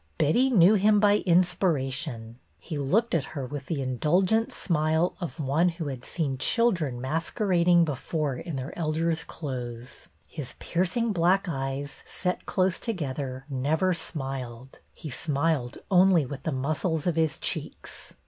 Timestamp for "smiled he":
13.93-15.11